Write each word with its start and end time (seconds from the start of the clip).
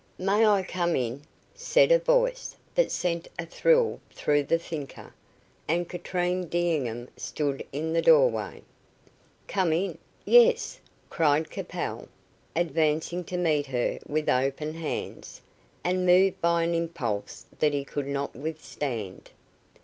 "May 0.17 0.47
I 0.47 0.63
come 0.63 0.95
in," 0.95 1.21
said 1.53 1.91
a 1.91 1.99
voice 1.99 2.55
that 2.73 2.89
sent 2.91 3.27
a 3.37 3.45
thrill 3.45 3.99
through 4.09 4.41
the 4.45 4.57
thinker, 4.57 5.13
and 5.67 5.87
Katrine 5.87 6.47
D'Enghien 6.47 7.07
stood 7.15 7.63
in 7.71 7.93
the 7.93 8.01
doorway. 8.01 8.63
"Come 9.47 9.71
in? 9.71 9.99
Yes," 10.25 10.79
cried 11.11 11.51
Capel, 11.51 12.07
advancing 12.55 13.23
to 13.25 13.37
meet 13.37 13.67
her 13.67 13.99
with 14.07 14.27
open 14.27 14.73
hands, 14.73 15.39
and 15.83 16.03
moved 16.03 16.41
by 16.41 16.63
an 16.63 16.73
impulse 16.73 17.45
that 17.59 17.73
he 17.73 17.85
could 17.85 18.07
not 18.07 18.35
withstand. 18.35 19.29